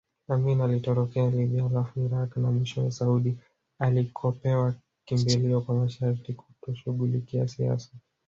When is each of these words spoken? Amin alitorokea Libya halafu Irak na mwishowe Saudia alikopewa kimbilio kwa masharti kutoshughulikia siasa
Amin 0.27 0.61
alitorokea 0.61 1.29
Libya 1.29 1.63
halafu 1.63 1.99
Irak 1.99 2.37
na 2.37 2.51
mwishowe 2.51 2.91
Saudia 2.91 3.33
alikopewa 3.79 4.73
kimbilio 5.05 5.61
kwa 5.61 5.75
masharti 5.75 6.33
kutoshughulikia 6.33 7.47
siasa 7.47 7.89